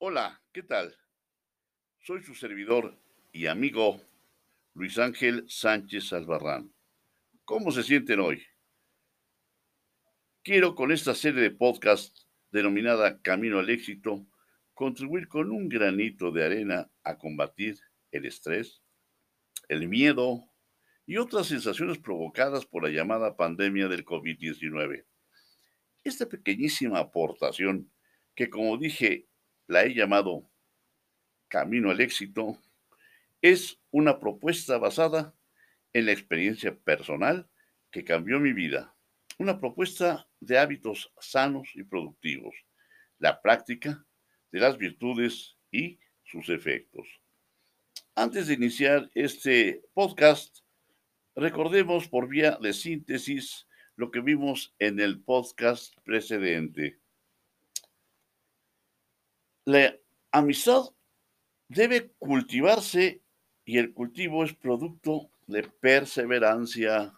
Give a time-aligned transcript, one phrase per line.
[0.00, 0.94] Hola, ¿qué tal?
[1.98, 2.96] Soy su servidor
[3.32, 4.00] y amigo
[4.74, 6.72] Luis Ángel Sánchez Albarrán.
[7.44, 8.40] ¿Cómo se sienten hoy?
[10.44, 12.16] Quiero con esta serie de podcast
[12.52, 14.24] denominada Camino al Éxito
[14.72, 17.76] contribuir con un granito de arena a combatir
[18.12, 18.80] el estrés,
[19.68, 20.48] el miedo
[21.06, 25.06] y otras sensaciones provocadas por la llamada pandemia del COVID-19.
[26.04, 27.90] Esta pequeñísima aportación,
[28.36, 29.27] que como dije
[29.68, 30.50] la he llamado
[31.46, 32.58] Camino al Éxito,
[33.40, 35.34] es una propuesta basada
[35.92, 37.48] en la experiencia personal
[37.90, 38.94] que cambió mi vida.
[39.38, 42.54] Una propuesta de hábitos sanos y productivos.
[43.18, 44.04] La práctica
[44.50, 47.06] de las virtudes y sus efectos.
[48.14, 50.58] Antes de iniciar este podcast,
[51.36, 53.66] recordemos por vía de síntesis
[53.96, 56.98] lo que vimos en el podcast precedente.
[59.68, 59.94] La
[60.32, 60.94] amistad
[61.68, 63.22] debe cultivarse
[63.66, 67.12] y el cultivo es producto de perseverancia.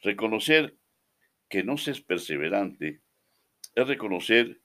[0.00, 0.78] Reconocer
[1.50, 3.02] que no se es perseverante
[3.74, 4.62] es reconocer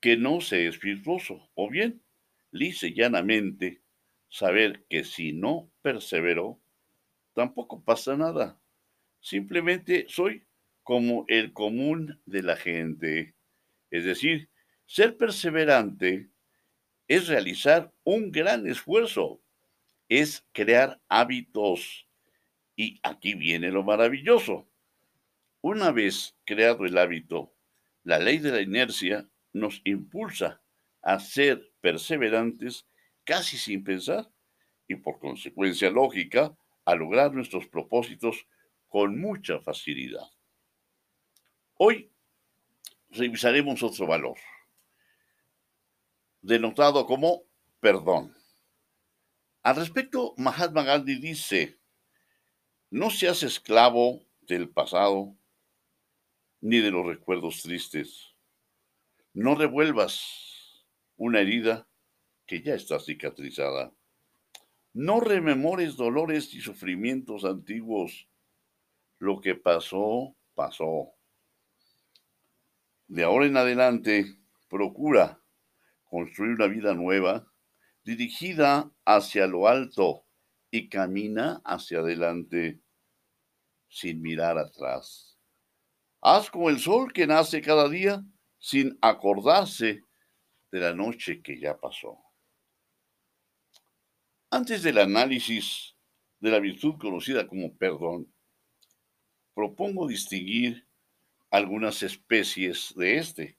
[0.00, 2.02] que no se es virtuoso, o bien,
[2.50, 3.82] y llanamente,
[4.28, 6.60] saber que si no persevero,
[7.34, 8.60] tampoco pasa nada.
[9.20, 10.44] Simplemente soy
[10.82, 13.36] como el común de la gente.
[13.92, 14.50] Es decir,
[14.86, 16.30] ser perseverante
[17.08, 19.40] es realizar un gran esfuerzo,
[20.08, 22.06] es crear hábitos.
[22.76, 24.68] Y aquí viene lo maravilloso.
[25.60, 27.54] Una vez creado el hábito,
[28.02, 30.60] la ley de la inercia nos impulsa
[31.02, 32.86] a ser perseverantes
[33.24, 34.30] casi sin pensar
[34.88, 38.46] y por consecuencia lógica a lograr nuestros propósitos
[38.88, 40.28] con mucha facilidad.
[41.76, 42.10] Hoy
[43.10, 44.36] revisaremos otro valor,
[46.44, 47.44] denotado como
[47.80, 48.36] perdón.
[49.62, 51.80] Al respecto, Mahatma Gandhi dice,
[52.90, 55.34] no seas esclavo del pasado
[56.60, 58.34] ni de los recuerdos tristes.
[59.32, 60.84] No revuelvas
[61.16, 61.88] una herida
[62.46, 63.94] que ya está cicatrizada.
[64.92, 68.28] No rememores dolores y sufrimientos antiguos.
[69.18, 71.14] Lo que pasó, pasó.
[73.08, 74.36] De ahora en adelante,
[74.68, 75.43] procura
[76.14, 77.44] construir una vida nueva,
[78.04, 80.24] dirigida hacia lo alto
[80.70, 82.80] y camina hacia adelante
[83.88, 85.36] sin mirar atrás.
[86.20, 88.22] Haz como el sol que nace cada día
[88.60, 90.04] sin acordarse
[90.70, 92.16] de la noche que ya pasó.
[94.50, 95.96] Antes del análisis
[96.38, 98.32] de la virtud conocida como perdón,
[99.52, 100.86] propongo distinguir
[101.50, 103.58] algunas especies de este.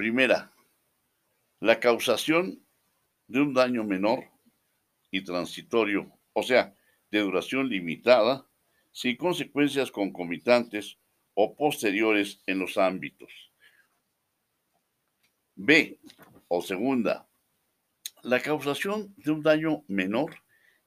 [0.00, 0.50] Primera,
[1.60, 2.64] la causación
[3.26, 4.24] de un daño menor
[5.10, 6.74] y transitorio, o sea,
[7.10, 8.48] de duración limitada,
[8.92, 10.96] sin consecuencias concomitantes
[11.34, 13.52] o posteriores en los ámbitos.
[15.54, 16.00] B,
[16.48, 17.28] o segunda,
[18.22, 20.34] la causación de un daño menor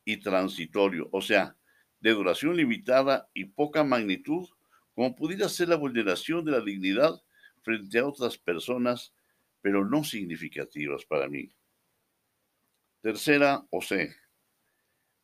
[0.05, 1.55] y transitorio, o sea,
[1.99, 4.49] de duración limitada y poca magnitud,
[4.95, 7.21] como pudiera ser la vulneración de la dignidad
[7.63, 9.13] frente a otras personas,
[9.61, 11.49] pero no significativas para mí.
[13.01, 14.15] Tercera, o C,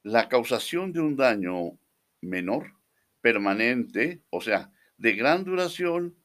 [0.04, 1.80] la causación de un daño
[2.22, 2.74] menor,
[3.22, 6.18] permanente, o sea, de gran duración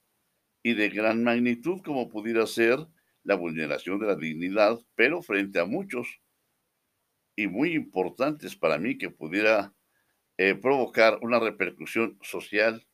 [0.63, 2.79] y de gran magnitud, como pudiera ser
[3.23, 6.21] la vulneración de la dignidad, pero frente a muchos
[7.37, 9.75] y muy importantes para mí que pudiera
[10.37, 12.87] eh, provocar una repercusión social,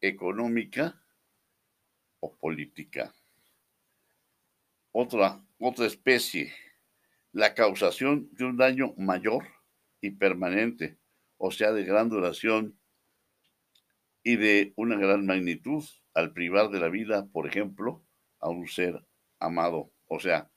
[0.00, 1.02] económica
[2.20, 3.12] o política.
[4.92, 6.52] Otra, otra especie,
[7.32, 9.46] la causación de un daño mayor
[10.00, 10.98] y permanente,
[11.36, 12.78] o sea, de gran duración
[14.22, 18.04] y de una gran magnitud al privar de la vida, por ejemplo,
[18.40, 19.04] a un ser
[19.38, 20.50] amado, o sea,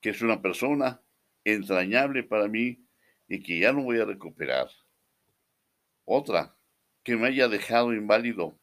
[0.00, 1.02] que es una persona
[1.44, 2.86] entrañable para mí
[3.28, 4.68] y que ya no voy a recuperar.
[6.04, 6.58] Otra,
[7.02, 8.58] que me haya dejado inválido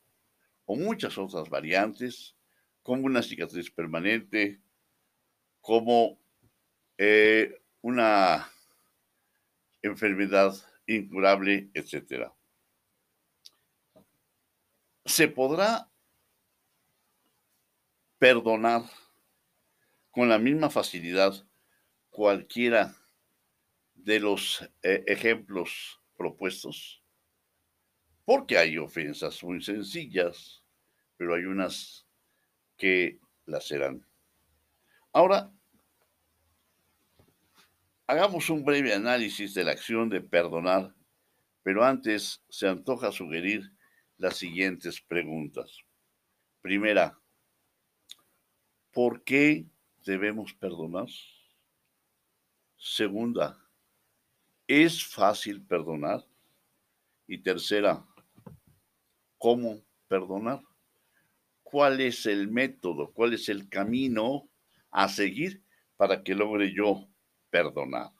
[0.72, 2.34] o muchas otras variantes,
[2.82, 4.62] como una cicatriz permanente,
[5.60, 6.18] como
[6.98, 8.50] eh, una
[9.82, 10.54] enfermedad
[10.88, 12.32] incurable, etc.
[15.04, 15.92] ¿Se podrá
[18.18, 18.84] perdonar
[20.10, 21.34] con la misma facilidad
[22.10, 22.96] cualquiera
[23.94, 27.04] de los eh, ejemplos propuestos?
[28.24, 30.61] Porque hay ofensas muy sencillas
[31.22, 32.08] pero hay unas
[32.76, 34.04] que las serán.
[35.14, 35.54] Ahora,
[38.08, 40.96] hagamos un breve análisis de la acción de perdonar,
[41.62, 43.72] pero antes se antoja sugerir
[44.18, 45.78] las siguientes preguntas.
[46.60, 47.20] Primera,
[48.90, 49.68] ¿por qué
[50.04, 51.06] debemos perdonar?
[52.78, 53.64] Segunda,
[54.66, 56.26] ¿es fácil perdonar?
[57.28, 58.04] Y tercera,
[59.38, 60.64] ¿cómo perdonar?
[61.72, 63.14] ¿Cuál es el método?
[63.14, 64.50] ¿Cuál es el camino
[64.90, 65.64] a seguir
[65.96, 67.08] para que logre yo
[67.50, 68.12] perdonar?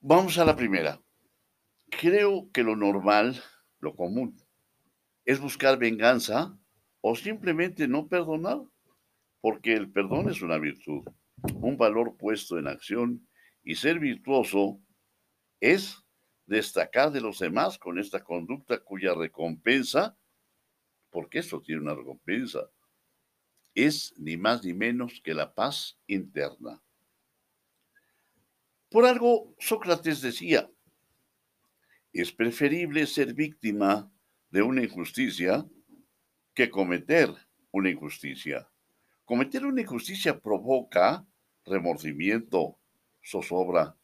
[0.00, 1.00] Vamos a la primera.
[1.88, 3.42] Creo que lo normal,
[3.78, 4.36] lo común,
[5.24, 6.58] es buscar venganza
[7.00, 8.58] o simplemente no perdonar,
[9.40, 11.02] porque el perdón es una virtud,
[11.54, 13.26] un valor puesto en acción
[13.62, 14.82] y ser virtuoso
[15.60, 16.04] es
[16.44, 20.18] destacar de los demás con esta conducta cuya recompensa,
[21.14, 22.68] porque eso tiene una recompensa,
[23.72, 26.82] es ni más ni menos que la paz interna.
[28.90, 30.68] Por algo Sócrates decía,
[32.12, 34.12] es preferible ser víctima
[34.50, 35.64] de una injusticia
[36.52, 37.32] que cometer
[37.70, 38.68] una injusticia.
[39.24, 41.24] Cometer una injusticia provoca
[41.64, 42.76] remordimiento,
[43.24, 43.96] zozobra,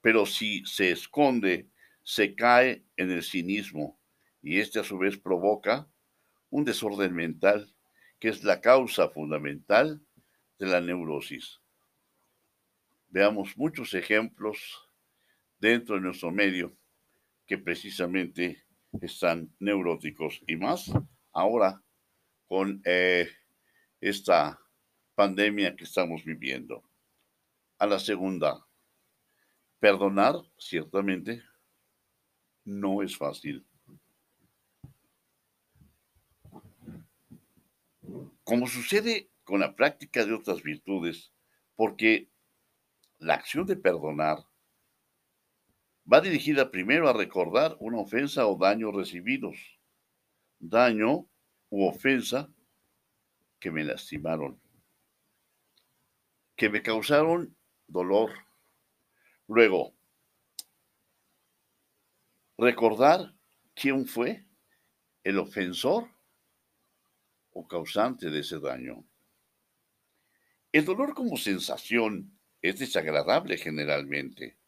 [0.00, 1.70] pero si se esconde,
[2.02, 4.00] se cae en el cinismo
[4.42, 5.88] y este a su vez provoca
[6.50, 7.74] un desorden mental
[8.18, 10.00] que es la causa fundamental
[10.58, 11.60] de la neurosis.
[13.08, 14.88] Veamos muchos ejemplos
[15.58, 16.76] dentro de nuestro medio
[17.46, 18.64] que precisamente
[19.00, 20.90] están neuróticos y más
[21.32, 21.82] ahora
[22.46, 23.28] con eh,
[24.00, 24.60] esta
[25.14, 26.82] pandemia que estamos viviendo.
[27.78, 28.66] A la segunda,
[29.78, 31.42] perdonar ciertamente
[32.64, 33.64] no es fácil.
[38.48, 41.34] Como sucede con la práctica de otras virtudes,
[41.76, 42.30] porque
[43.18, 44.38] la acción de perdonar
[46.10, 49.78] va dirigida primero a recordar una ofensa o daño recibidos,
[50.58, 51.28] daño
[51.68, 52.50] u ofensa
[53.60, 54.58] que me lastimaron,
[56.56, 57.54] que me causaron
[57.86, 58.30] dolor.
[59.46, 59.94] Luego,
[62.56, 63.34] recordar
[63.74, 64.46] quién fue
[65.22, 66.17] el ofensor
[67.66, 69.04] causante de ese daño.
[70.70, 74.58] El dolor como sensación es desagradable generalmente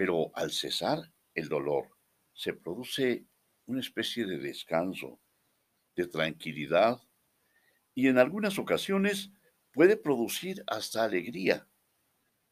[0.00, 1.90] pero al cesar el dolor,
[2.32, 3.26] se produce
[3.66, 5.20] una especie de descanso,
[5.94, 7.02] de tranquilidad
[7.94, 9.30] y en algunas ocasiones
[9.74, 11.68] puede producir hasta alegría,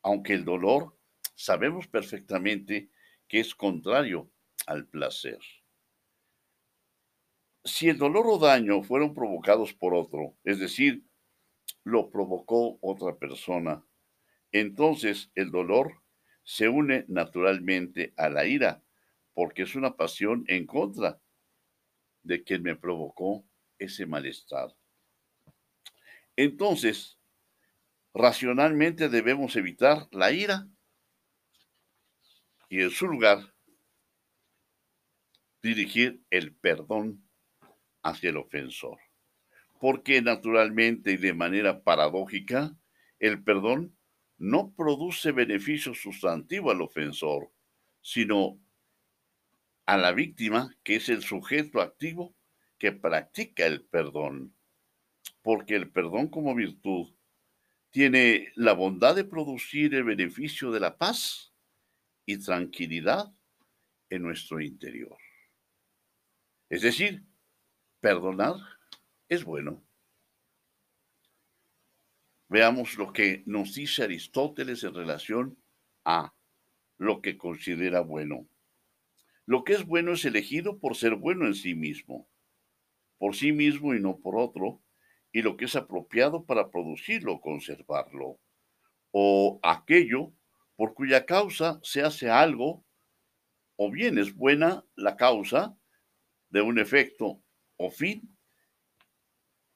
[0.03, 0.99] aunque el dolor
[1.37, 2.91] sabemos perfectamente
[3.27, 4.31] que es contrario
[4.67, 5.39] al placer.
[7.65, 11.05] Si el dolor o daño fueron provocados por otro, es decir,
[11.85, 13.85] lo provocó otra persona,
[14.53, 16.03] entonces el dolor
[16.45, 18.83] se une naturalmente a la ira,
[19.35, 21.21] porque es una pasión en contra
[22.23, 23.45] de quien me provocó
[23.79, 24.75] ese malestar.
[26.37, 27.19] Entonces,
[28.15, 30.69] racionalmente debemos evitar la ira
[32.69, 33.55] y en su lugar
[35.63, 37.28] dirigir el perdón
[38.03, 38.99] hacia el ofensor.
[39.81, 42.77] Porque naturalmente y de manera paradójica,
[43.19, 43.97] el perdón
[44.37, 47.51] no produce beneficio sustantivo al ofensor,
[48.01, 48.61] sino
[49.87, 52.35] a la víctima, que es el sujeto activo
[52.79, 54.55] que practica el perdón.
[55.43, 57.13] Porque el perdón como virtud
[57.91, 61.53] tiene la bondad de producir el beneficio de la paz
[62.27, 63.33] y tranquilidad
[64.11, 65.17] en nuestro interior.
[66.69, 67.25] Es decir,
[68.01, 68.55] perdonar
[69.29, 69.83] es bueno.
[72.49, 75.59] Veamos lo que nos dice Aristóteles en relación
[76.05, 76.35] a
[76.97, 78.49] lo que considera bueno.
[79.45, 82.29] Lo que es bueno es elegido por ser bueno en sí mismo,
[83.19, 84.83] por sí mismo y no por otro,
[85.33, 88.39] y lo que es apropiado para producirlo conservarlo,
[89.11, 90.33] o aquello
[90.77, 92.85] por cuya causa se hace algo,
[93.77, 95.77] o bien es buena la causa
[96.51, 97.43] de un efecto
[97.79, 98.37] o fin,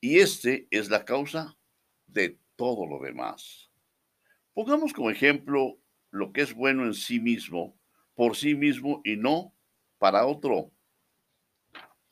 [0.01, 1.57] y este es la causa
[2.07, 3.71] de todo lo demás.
[4.53, 5.79] Pongamos como ejemplo
[6.11, 7.79] lo que es bueno en sí mismo,
[8.15, 9.55] por sí mismo y no
[9.99, 10.73] para otro.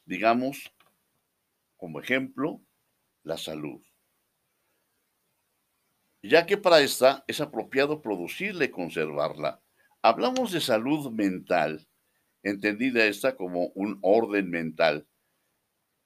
[0.05, 0.73] Digamos,
[1.77, 2.63] como ejemplo,
[3.25, 3.83] la salud.
[6.23, 9.63] Ya que para esta es apropiado producirla y conservarla.
[10.03, 11.89] Hablamos de salud mental,
[12.43, 15.07] entendida esta como un orden mental,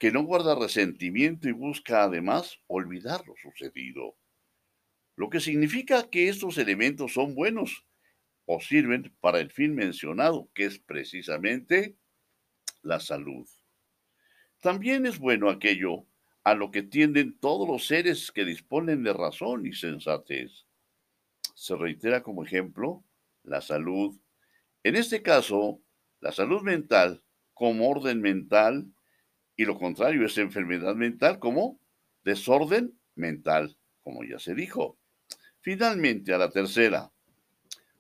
[0.04, 4.18] que no guarda resentimiento y busca además olvidar lo sucedido.
[5.16, 7.87] Lo que significa que estos elementos son buenos
[8.44, 11.96] o sirven para el fin mencionado, que es precisamente
[12.82, 13.49] la salud.
[14.61, 16.04] También es bueno aquello
[16.42, 20.66] a lo que tienden todos los seres que disponen de razón y sensatez.
[21.54, 23.02] Se reitera como ejemplo
[23.42, 24.14] la salud.
[24.82, 25.80] En este caso,
[26.20, 28.92] la salud mental como orden mental
[29.56, 31.80] y lo contrario es enfermedad mental como
[32.25, 34.99] desorden mental, como ya se dijo.
[35.61, 37.12] Finalmente, a la tercera,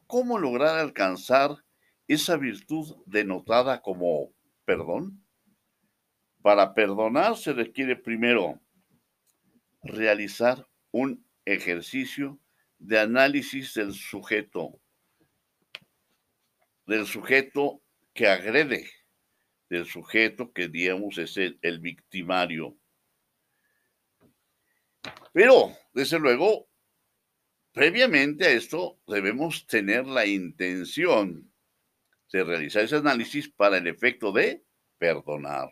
[0.06, 1.56] ¿cómo lograr alcanzar
[2.08, 4.32] esa virtud denotada como
[4.64, 5.24] perdón?
[6.42, 8.60] Para perdonar se requiere primero
[9.82, 12.38] realizar un ejercicio
[12.78, 14.78] de análisis del sujeto,
[16.86, 17.82] del sujeto
[18.12, 18.90] que agrede,
[19.74, 22.76] del sujeto que digamos es el, el victimario.
[25.32, 26.68] Pero, desde luego,
[27.72, 31.52] previamente a esto debemos tener la intención
[32.32, 34.64] de realizar ese análisis para el efecto de
[34.98, 35.70] perdonar.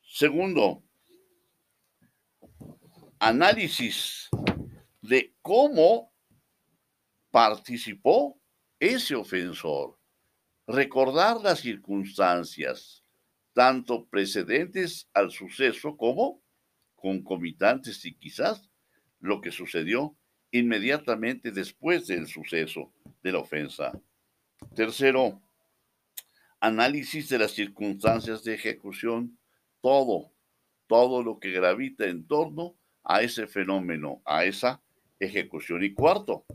[0.00, 0.82] Segundo,
[3.18, 4.28] análisis
[5.02, 6.14] de cómo
[7.30, 8.40] participó
[8.78, 9.98] ese ofensor.
[10.66, 13.04] Recordar las circunstancias,
[13.52, 16.42] tanto precedentes al suceso como
[16.96, 18.70] concomitantes y quizás
[19.20, 20.16] lo que sucedió
[20.50, 22.92] inmediatamente después del suceso
[23.22, 23.92] de la ofensa.
[24.74, 25.42] Tercero,
[26.60, 29.38] análisis de las circunstancias de ejecución
[29.82, 30.32] todo,
[30.86, 34.82] todo lo que gravita en torno a ese fenómeno, a esa
[35.18, 35.84] ejecución.
[35.84, 36.46] Y cuarto,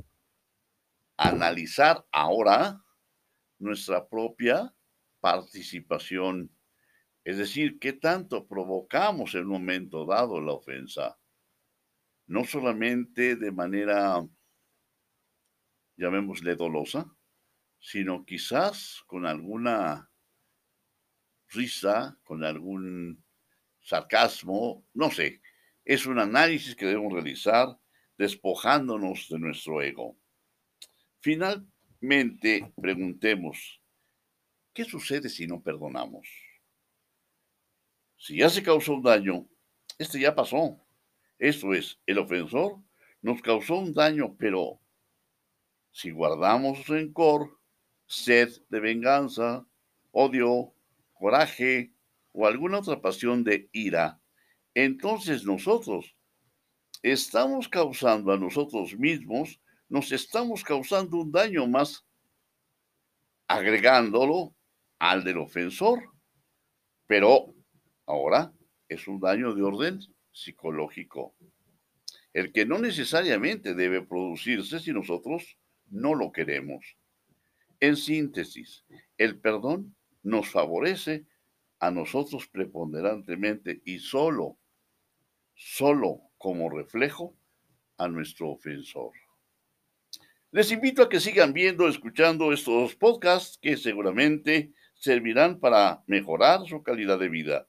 [1.16, 2.84] analizar ahora
[3.60, 4.74] nuestra propia
[5.20, 6.51] participación,
[7.24, 11.20] es decir, qué tanto provocamos en un momento dado la ofensa,
[12.28, 14.25] no solamente de manera,
[15.98, 17.13] llamémosle dolosa,
[17.80, 20.10] sino quizás con alguna
[21.50, 23.24] risa, con algún
[23.82, 25.42] sarcasmo, no sé.
[25.84, 27.68] Es un análisis que debemos realizar
[28.18, 30.18] despojándonos de nuestro ego.
[32.00, 33.82] Finalmente, preguntemos,
[34.74, 36.27] ¿qué sucede si no perdonamos?
[38.18, 39.46] Si ya se causó un daño,
[39.98, 40.79] este ya pasó.
[41.38, 42.77] Esto es, el ofensor
[43.22, 44.79] nos causó un daño, pero
[45.91, 47.60] si guardamos rencor,
[48.08, 49.68] sed de venganza,
[50.12, 50.74] odio,
[51.13, 51.91] coraje
[52.32, 54.22] o alguna otra pasión de ira,
[54.74, 56.15] entonces nosotros
[57.03, 62.05] estamos causando a nosotros mismos, nos estamos causando un daño más
[63.48, 64.55] agregándolo
[65.00, 66.03] al del ofensor.
[67.08, 67.55] Pero
[68.05, 68.53] ahora
[68.88, 70.00] es un daño de orden
[70.31, 71.36] psicológico,
[72.34, 76.96] el que no necesariamente debe producirse si nosotros no lo queremos.
[77.79, 78.86] En síntesis,
[79.17, 81.25] el perdón nos favorece
[81.79, 84.60] a nosotros preponderantemente y solo,
[85.55, 87.36] solo como reflejo
[87.98, 89.13] a nuestro ofensor.
[90.51, 96.82] Les invito a que sigan viendo, escuchando estos podcasts que seguramente servirán para mejorar su
[96.82, 97.68] calidad de vida.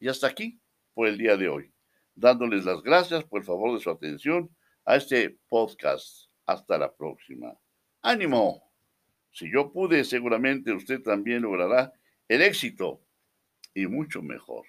[0.00, 0.60] Y hasta aquí
[0.92, 1.72] por el día de hoy,
[2.14, 6.28] dándoles las gracias por el favor de su atención a este podcast.
[6.44, 7.58] Hasta la próxima.
[8.02, 8.70] ¡Ánimo!
[9.32, 11.90] Si yo pude, seguramente usted también logrará
[12.28, 13.00] el éxito
[13.72, 14.66] y mucho mejor.